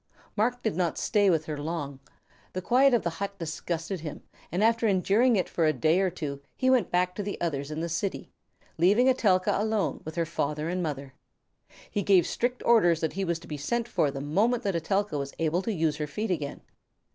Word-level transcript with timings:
Marc 0.35 0.63
did 0.63 0.75
not 0.75 0.97
stay 0.97 1.29
with 1.29 1.45
her 1.45 1.59
long. 1.59 1.99
The 2.53 2.61
quiet 2.63 2.95
of 2.95 3.03
the 3.03 3.11
hut 3.21 3.37
disgusted 3.37 3.99
him, 3.99 4.23
and 4.51 4.63
after 4.63 4.87
enduring 4.87 5.35
it 5.35 5.47
for 5.47 5.67
a 5.67 5.73
day 5.73 5.99
or 5.99 6.09
two 6.09 6.41
he 6.57 6.71
went 6.71 6.89
back 6.89 7.13
to 7.13 7.21
the 7.21 7.39
others 7.39 7.69
in 7.69 7.81
the 7.81 7.87
city, 7.87 8.31
leaving 8.79 9.07
Etelka 9.07 9.51
alone 9.55 10.01
with 10.03 10.15
her 10.15 10.25
father 10.25 10.69
and 10.69 10.81
mother. 10.81 11.13
He 11.91 12.01
gave 12.01 12.25
strict 12.25 12.63
orders 12.65 12.99
that 13.01 13.13
he 13.13 13.23
was 13.23 13.37
to 13.41 13.47
be 13.47 13.57
sent 13.57 13.87
for 13.87 14.09
the 14.09 14.21
moment 14.21 14.63
that 14.63 14.75
Etelka 14.75 15.19
was 15.19 15.35
able 15.37 15.61
to 15.61 15.71
use 15.71 15.97
her 15.97 16.07
feet 16.07 16.31
again. 16.31 16.61